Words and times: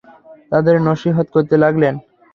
তাদের 0.51 0.75
নসীহত 0.87 1.27
করতে 1.35 1.55
লাগলেন। 1.57 1.95